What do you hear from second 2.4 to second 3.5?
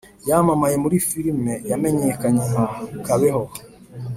nka kabeho